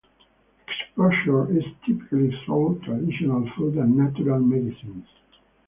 [0.67, 5.05] Exposure is typically through traditional food and natural medicines.